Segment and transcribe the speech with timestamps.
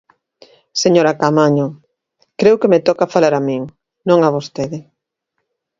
[0.83, 1.67] Señora Caamaño,
[2.39, 3.63] creo que me toca falar a min,
[4.09, 4.79] non a vostede.